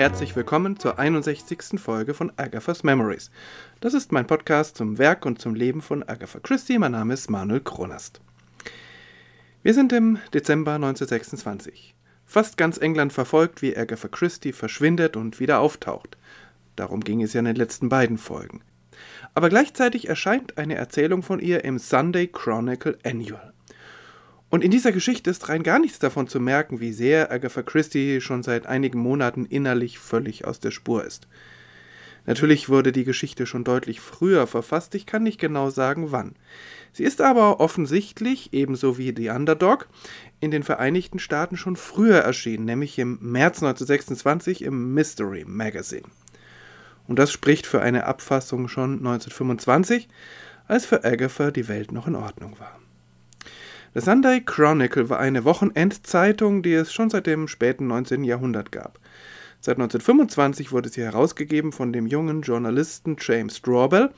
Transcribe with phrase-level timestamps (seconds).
[0.00, 1.78] Herzlich willkommen zur 61.
[1.78, 3.30] Folge von Agatha's Memories.
[3.80, 6.78] Das ist mein Podcast zum Werk und zum Leben von Agatha Christie.
[6.78, 8.22] Mein Name ist Manuel Kronast.
[9.62, 11.94] Wir sind im Dezember 1926.
[12.24, 16.16] Fast ganz England verfolgt, wie Agatha Christie verschwindet und wieder auftaucht.
[16.76, 18.62] Darum ging es ja in den letzten beiden Folgen.
[19.34, 23.49] Aber gleichzeitig erscheint eine Erzählung von ihr im Sunday Chronicle Annual.
[24.50, 28.20] Und in dieser Geschichte ist rein gar nichts davon zu merken, wie sehr Agatha Christie
[28.20, 31.28] schon seit einigen Monaten innerlich völlig aus der Spur ist.
[32.26, 36.34] Natürlich wurde die Geschichte schon deutlich früher verfasst, ich kann nicht genau sagen wann.
[36.92, 39.88] Sie ist aber offensichtlich, ebenso wie The Underdog,
[40.40, 46.08] in den Vereinigten Staaten schon früher erschienen, nämlich im März 1926 im Mystery Magazine.
[47.06, 50.08] Und das spricht für eine Abfassung schon 1925,
[50.66, 52.78] als für Agatha die Welt noch in Ordnung war.
[53.92, 58.22] The Sunday Chronicle war eine Wochenendzeitung, die es schon seit dem späten 19.
[58.22, 59.00] Jahrhundert gab.
[59.58, 64.10] Seit 1925 wurde sie herausgegeben von dem jungen Journalisten James Strawbell,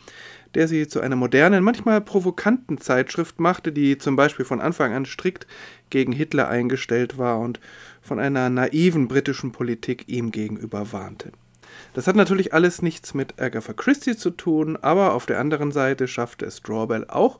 [0.54, 5.06] der sie zu einer modernen, manchmal provokanten Zeitschrift machte, die zum Beispiel von Anfang an
[5.06, 5.46] strikt
[5.88, 7.58] gegen Hitler eingestellt war und
[8.02, 11.32] von einer naiven britischen Politik ihm gegenüber warnte.
[11.94, 16.08] Das hat natürlich alles nichts mit Agatha Christie zu tun, aber auf der anderen Seite
[16.08, 17.38] schaffte es Strawbell auch,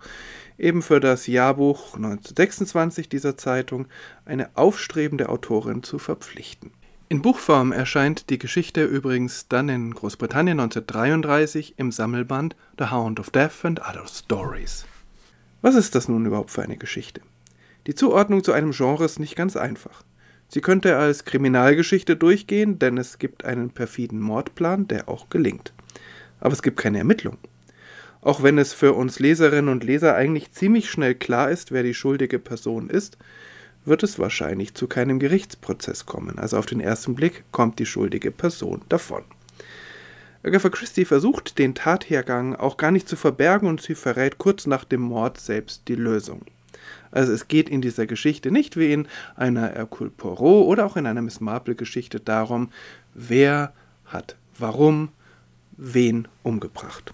[0.59, 3.89] eben für das Jahrbuch 1926 dieser Zeitung
[4.25, 6.73] eine aufstrebende Autorin zu verpflichten.
[7.09, 13.29] In Buchform erscheint die Geschichte übrigens dann in Großbritannien 1933 im Sammelband The Hound of
[13.29, 14.87] Death and Other Stories.
[15.61, 17.21] Was ist das nun überhaupt für eine Geschichte?
[17.87, 20.05] Die Zuordnung zu einem Genre ist nicht ganz einfach.
[20.53, 25.73] Sie könnte als Kriminalgeschichte durchgehen, denn es gibt einen perfiden Mordplan, der auch gelingt.
[26.41, 27.39] Aber es gibt keine Ermittlung.
[28.21, 31.95] Auch wenn es für uns Leserinnen und Leser eigentlich ziemlich schnell klar ist, wer die
[31.95, 33.17] schuldige Person ist,
[33.87, 36.39] wird es wahrscheinlich zu keinem Gerichtsprozess kommen.
[36.39, 39.25] Also auf den ersten Blick kommt die schuldige Person davon.
[40.43, 44.85] Agatha Christie versucht den Tathergang auch gar nicht zu verbergen und sie verrät kurz nach
[44.85, 46.43] dem Mord selbst die Lösung.
[47.11, 51.07] Also es geht in dieser Geschichte nicht wie in einer Hercule Poirot oder auch in
[51.07, 52.71] einer Miss Marple Geschichte darum,
[53.15, 53.73] wer
[54.05, 55.11] hat warum
[55.77, 57.13] wen umgebracht.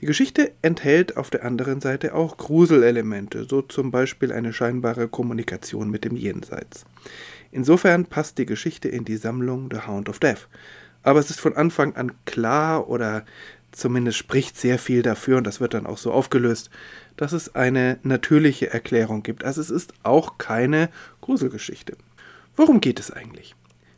[0.00, 5.90] Die Geschichte enthält auf der anderen Seite auch Gruselelemente, so zum Beispiel eine scheinbare Kommunikation
[5.90, 6.84] mit dem Jenseits.
[7.50, 10.48] Insofern passt die Geschichte in die Sammlung The Hound of Death.
[11.02, 13.24] Aber es ist von Anfang an klar oder
[13.72, 16.70] zumindest spricht sehr viel dafür, und das wird dann auch so aufgelöst,
[17.16, 19.44] dass es eine natürliche Erklärung gibt.
[19.44, 20.88] Also es ist auch keine
[21.20, 21.96] Gruselgeschichte.
[22.56, 23.54] Worum geht es eigentlich?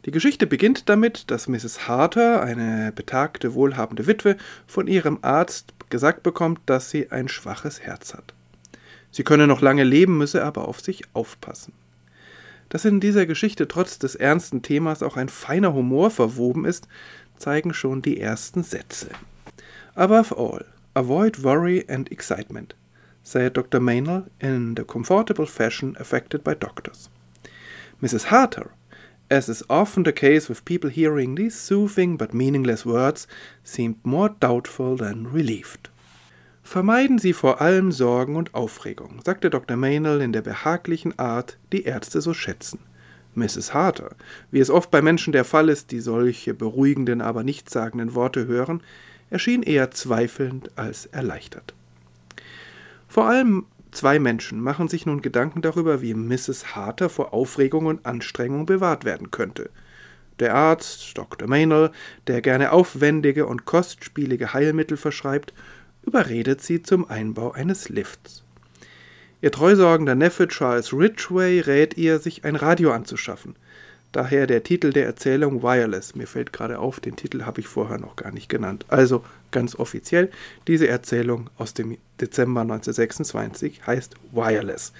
[0.06, 1.86] Die Geschichte beginnt damit, dass Mrs.
[1.86, 4.36] Harter, eine betagte, wohlhabende Witwe,
[4.66, 8.32] von ihrem Arzt gesagt bekommt, dass sie ein schwaches Herz hat.
[9.10, 11.72] Sie könne noch lange leben, müsse aber auf sich aufpassen.
[12.70, 16.88] Dass in dieser Geschichte trotz des ernsten Themas auch ein feiner Humor verwoben ist,
[17.36, 19.08] zeigen schon die ersten Sätze.
[19.96, 20.60] Above all,
[20.94, 22.74] avoid worry and excitement,
[23.22, 23.80] said Dr.
[23.80, 27.08] Maynell in the comfortable fashion affected by doctors.
[28.02, 28.24] Mrs.
[28.24, 28.72] Harter
[29.30, 33.28] as is often the case with people hearing these soothing but meaningless words,
[33.62, 35.88] seemed more doubtful than relieved.
[36.64, 39.76] Vermeiden Sie vor allem Sorgen und Aufregung, sagte Dr.
[39.76, 42.80] Maynell in der behaglichen Art, die Ärzte so schätzen.
[43.36, 43.72] Mrs.
[43.72, 44.16] Harter,
[44.50, 48.82] wie es oft bei Menschen der Fall ist, die solche beruhigenden, aber nichtssagenden Worte hören,
[49.30, 51.74] erschien eher zweifelnd als erleichtert.
[53.08, 56.76] Vor allem Zwei Menschen machen sich nun Gedanken darüber, wie Mrs.
[56.76, 59.70] Harter vor Aufregung und Anstrengung bewahrt werden könnte.
[60.38, 61.48] Der Arzt, Dr.
[61.48, 61.90] Maynell,
[62.28, 65.52] der gerne aufwendige und kostspielige Heilmittel verschreibt,
[66.02, 68.44] überredet sie zum Einbau eines Lifts.
[69.42, 73.56] Ihr treusorgender Neffe Charles Ridgway rät ihr, sich ein Radio anzuschaffen–
[74.12, 76.16] Daher der Titel der Erzählung Wireless.
[76.16, 78.84] Mir fällt gerade auf, den Titel habe ich vorher noch gar nicht genannt.
[78.88, 80.30] Also ganz offiziell,
[80.66, 84.92] diese Erzählung aus dem Dezember 1926 heißt Wireless.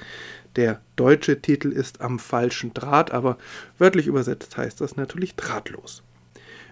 [0.57, 3.37] Der deutsche Titel ist am falschen Draht, aber
[3.79, 6.03] wörtlich übersetzt heißt das natürlich drahtlos.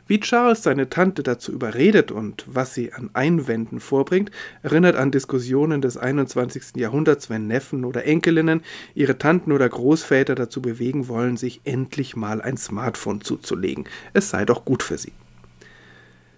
[0.08, 4.30] Wie Charles seine Tante dazu überredet und was sie an Einwänden vorbringt,
[4.62, 6.76] erinnert an Diskussionen des 21.
[6.76, 8.62] Jahrhunderts, wenn Neffen oder Enkelinnen
[8.94, 13.84] ihre Tanten oder Großväter dazu bewegen wollen, sich endlich mal ein Smartphone zuzulegen.
[14.14, 15.12] Es sei doch gut für sie.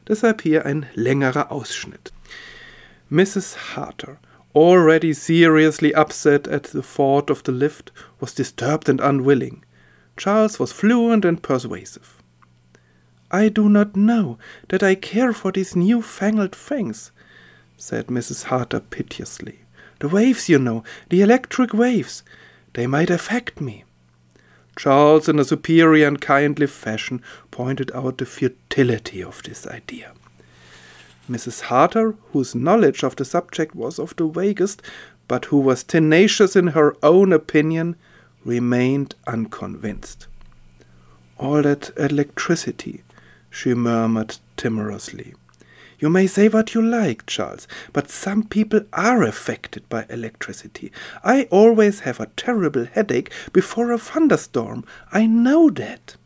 [0.08, 2.12] Deshalb hier ein längerer Ausschnitt.
[3.08, 3.76] Mrs.
[3.76, 4.18] Harter,
[4.52, 9.62] already seriously upset at the thought of the lift, was disturbed and unwilling.
[10.16, 12.19] Charles was fluent and persuasive.
[13.30, 14.38] I do not know
[14.68, 17.12] that I care for these new fangled things,
[17.76, 18.44] said Mrs.
[18.44, 19.60] Harter piteously.
[20.00, 22.22] The waves, you know, the electric waves,
[22.72, 23.84] they might affect me.
[24.76, 30.12] Charles, in a superior and kindly fashion, pointed out the futility of this idea.
[31.30, 31.62] Mrs.
[31.62, 34.82] Harter, whose knowledge of the subject was of the vaguest,
[35.28, 37.94] but who was tenacious in her own opinion,
[38.44, 40.26] remained unconvinced.
[41.38, 43.02] All that electricity,
[43.50, 45.34] she murmured timorously.
[45.98, 50.90] You may say what you like, Charles, but some people are affected by electricity.
[51.22, 54.84] I always have a terrible headache before a thunderstorm.
[55.12, 56.16] I know that.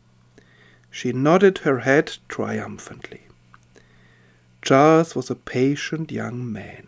[0.89, 3.23] She nodded her head triumphantly.
[4.61, 6.87] Charles was a patient young man.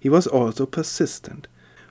[0.00, 1.46] He was also persistent.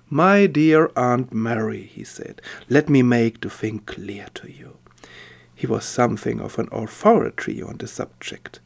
[0.10, 4.78] My dear Aunt Mary, he said, let me make the thing clear to you.
[5.66, 8.60] He was something of an authority on the subject.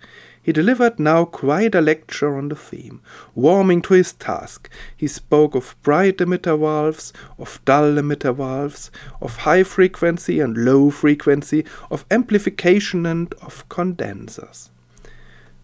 [0.44, 3.00] He delivered now quite a lecture on the theme.
[3.36, 8.92] Warming to his task, he spoke of bright emitter valves, of dull emitter valves,
[9.22, 14.70] of high frequency and low frequency, of amplification and of condensers.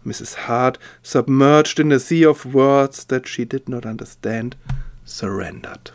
[0.06, 0.36] Mrs.
[0.46, 4.56] Hart, submerged in a sea of words that she did not understand,
[5.04, 5.90] surrendered.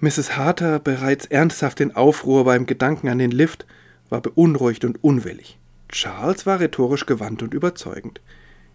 [0.00, 0.28] Mrs.
[0.38, 3.64] Harter, bereits ernsthaft in Aufruhr beim Gedanken an den Lift,
[4.12, 5.58] war beunruhigt und unwillig.
[5.88, 8.20] Charles war rhetorisch gewandt und überzeugend.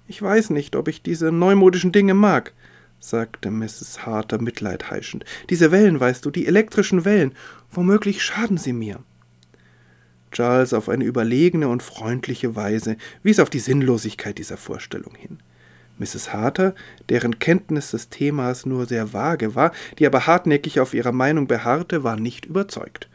[0.08, 2.54] Ich weiß nicht, ob ich diese neumodischen Dinge mag,
[3.00, 4.06] sagte Mrs.
[4.06, 5.26] Harter mitleidheischend.
[5.50, 7.34] Diese Wellen, weißt du, die elektrischen Wellen,
[7.72, 9.00] womöglich schaden sie mir.
[10.32, 15.38] Charles auf eine überlegene und freundliche Weise wies auf die Sinnlosigkeit dieser Vorstellung hin.
[16.00, 16.34] Mrs.
[16.34, 16.76] Harter,
[17.10, 22.04] deren Kenntnis des Themas nur sehr vage war, die aber hartnäckig auf ihrer Meinung beharrte,
[22.04, 23.08] war nicht überzeugt.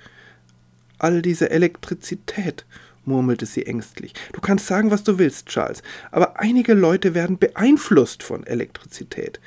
[1.02, 2.64] All diese Elektrizität
[3.04, 4.14] murmelte sie ängstlich.
[4.32, 5.82] Du kannst sagen, was du willst, Charles,
[6.12, 9.40] aber einige Leute werden beeinflusst von Elektrizität.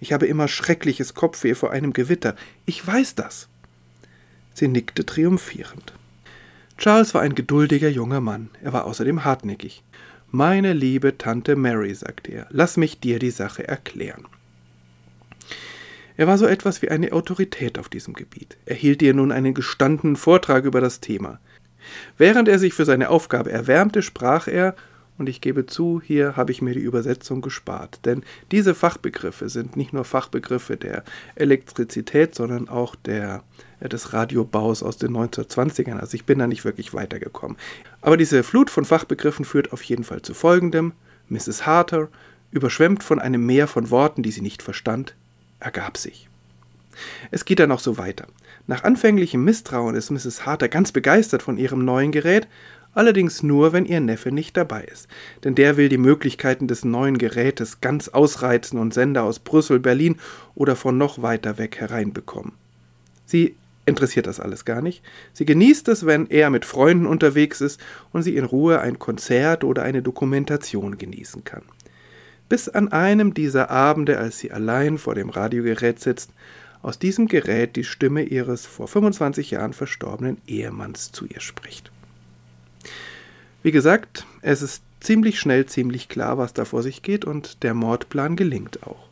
[0.00, 2.36] Ich habe immer schreckliches Kopfweh vor einem Gewitter.
[2.66, 3.48] Ich weiß das.
[4.52, 5.94] Sie nickte triumphierend.
[6.76, 8.50] Charles war ein geduldiger junger Mann.
[8.62, 9.82] Er war außerdem hartnäckig.
[10.30, 14.26] Meine liebe Tante Mary, sagte er, lass mich dir die Sache erklären.
[16.18, 18.58] Er war so etwas wie eine Autorität auf diesem Gebiet.
[18.66, 21.38] Er hielt ihr nun einen gestandenen Vortrag über das Thema.
[22.16, 24.74] Während er sich für seine Aufgabe erwärmte, sprach er,
[25.16, 29.76] und ich gebe zu, hier habe ich mir die Übersetzung gespart, denn diese Fachbegriffe sind
[29.76, 31.04] nicht nur Fachbegriffe der
[31.36, 33.44] Elektrizität, sondern auch der,
[33.78, 36.00] äh, des Radiobaus aus den 1920ern.
[36.00, 37.56] Also ich bin da nicht wirklich weitergekommen.
[38.00, 40.94] Aber diese Flut von Fachbegriffen führt auf jeden Fall zu folgendem.
[41.28, 41.64] Mrs.
[41.64, 42.08] Harter,
[42.50, 45.14] überschwemmt von einem Meer von Worten, die sie nicht verstand,
[45.60, 46.28] ergab sich.
[47.30, 48.26] Es geht dann auch so weiter.
[48.66, 50.44] Nach anfänglichem Misstrauen ist Mrs.
[50.44, 52.48] Harter ganz begeistert von ihrem neuen Gerät,
[52.92, 55.08] allerdings nur, wenn ihr Neffe nicht dabei ist,
[55.44, 60.16] denn der will die Möglichkeiten des neuen Gerätes ganz ausreizen und Sender aus Brüssel, Berlin
[60.54, 62.52] oder von noch weiter weg hereinbekommen.
[63.24, 65.02] Sie interessiert das alles gar nicht.
[65.32, 67.80] Sie genießt es, wenn er mit Freunden unterwegs ist
[68.12, 71.62] und sie in Ruhe ein Konzert oder eine Dokumentation genießen kann.
[72.48, 76.32] Bis an einem dieser Abende, als sie allein vor dem Radiogerät sitzt,
[76.82, 81.90] aus diesem Gerät die Stimme ihres vor 25 Jahren verstorbenen Ehemanns zu ihr spricht.
[83.62, 87.74] Wie gesagt, es ist ziemlich schnell ziemlich klar, was da vor sich geht und der
[87.74, 89.08] Mordplan gelingt auch.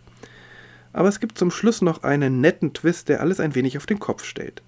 [0.92, 3.98] Aber es gibt zum Schluss noch einen netten Twist, der alles ein wenig auf den
[3.98, 4.62] Kopf stellt.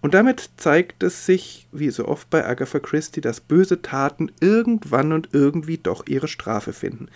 [0.00, 5.12] Und damit zeigt es sich, wie so oft bei Agatha Christie, dass böse Taten irgendwann
[5.12, 7.08] und irgendwie doch ihre Strafe finden.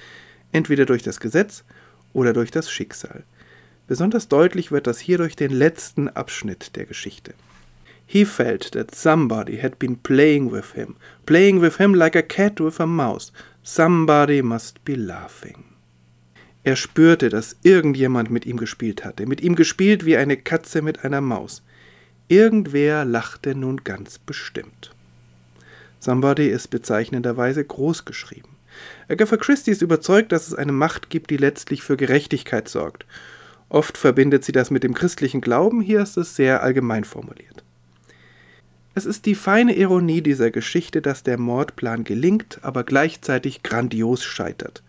[0.53, 1.65] Entweder durch das Gesetz
[2.13, 3.25] oder durch das Schicksal.
[3.87, 7.35] Besonders deutlich wird das hier durch den letzten Abschnitt der Geschichte.
[8.07, 12.59] He felt that somebody had been playing with him, playing with him like a cat
[12.61, 13.33] with a mouse.
[13.63, 15.65] Somebody must be laughing.
[16.65, 21.05] Er spürte, dass irgendjemand mit ihm gespielt hatte, mit ihm gespielt wie eine Katze mit
[21.05, 21.63] einer Maus.
[22.29, 24.95] Irgendwer lachte nun ganz bestimmt.
[25.99, 28.58] Somebody ist bezeichnenderweise groß geschrieben.
[29.09, 33.07] Agatha Christie ist überzeugt, dass es eine Macht gibt, die letztlich für Gerechtigkeit sorgt
[33.69, 37.65] Oft verbindet sie das mit dem christlichen Glauben, hier ist es sehr allgemein formuliert.
[38.95, 44.83] Es ist die feine Ironie dieser Geschichte, dass der Mordplan gelingt, aber gleichzeitig grandios scheitert.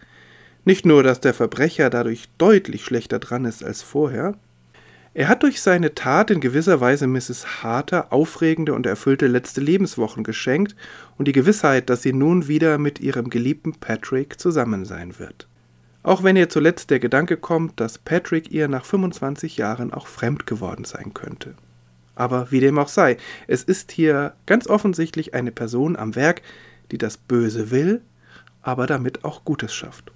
[0.66, 4.36] Nicht nur, dass der Verbrecher dadurch deutlich schlechter dran ist als vorher,
[5.14, 7.64] er hat durch seine Tat in gewisser Weise Mrs.
[7.64, 10.76] Harter aufregende und erfüllte letzte Lebenswochen geschenkt
[11.18, 15.48] und die Gewissheit, dass sie nun wieder mit ihrem geliebten Patrick zusammen sein wird.
[16.04, 20.46] Auch wenn ihr zuletzt der Gedanke kommt, dass Patrick ihr nach 25 Jahren auch fremd
[20.46, 21.56] geworden sein könnte.
[22.16, 26.42] Aber wie dem auch sei, es ist hier ganz offensichtlich eine Person am Werk,
[26.92, 28.02] die das Böse will,
[28.62, 30.12] aber damit auch Gutes schafft.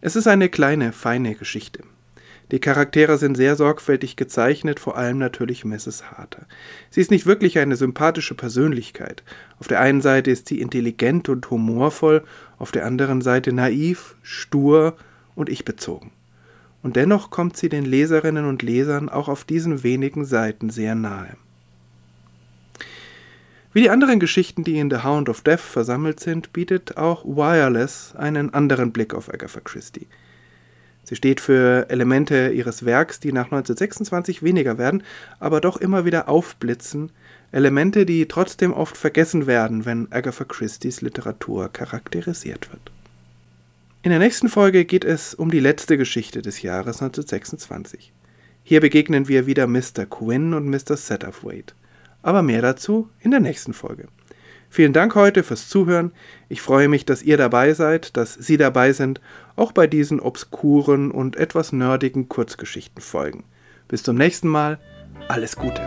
[0.00, 1.82] Es ist eine kleine, feine Geschichte.
[2.50, 6.10] Die Charaktere sind sehr sorgfältig gezeichnet, vor allem natürlich Mrs.
[6.10, 6.46] Harter.
[6.90, 9.22] Sie ist nicht wirklich eine sympathische Persönlichkeit.
[9.58, 12.24] Auf der einen Seite ist sie intelligent und humorvoll,
[12.58, 14.96] auf der anderen Seite naiv, stur
[15.34, 16.10] und ich-bezogen.
[16.82, 21.36] Und dennoch kommt sie den Leserinnen und Lesern auch auf diesen wenigen Seiten sehr nahe.
[23.74, 28.14] Wie die anderen Geschichten, die in The Hound of Death versammelt sind, bietet auch Wireless
[28.16, 30.06] einen anderen Blick auf Agatha Christie.
[31.08, 35.02] Sie steht für Elemente ihres Werks, die nach 1926 weniger werden,
[35.40, 37.12] aber doch immer wieder aufblitzen,
[37.50, 42.92] Elemente, die trotzdem oft vergessen werden, wenn Agatha Christie's Literatur charakterisiert wird.
[44.02, 48.12] In der nächsten Folge geht es um die letzte Geschichte des Jahres 1926.
[48.62, 50.04] Hier begegnen wir wieder Mr.
[50.04, 50.98] Quinn und Mr.
[50.98, 51.72] Satterthwaite.
[52.20, 54.08] Aber mehr dazu in der nächsten Folge.
[54.70, 56.12] Vielen Dank heute fürs Zuhören.
[56.48, 59.20] Ich freue mich, dass ihr dabei seid, dass Sie dabei sind,
[59.56, 63.44] auch bei diesen obskuren und etwas nerdigen Kurzgeschichten folgen.
[63.88, 64.78] Bis zum nächsten Mal.
[65.28, 65.80] Alles Gute.